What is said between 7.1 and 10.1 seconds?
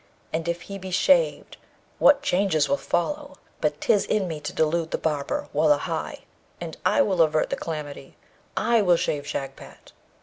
avert the calamity. I will save Shagpat!'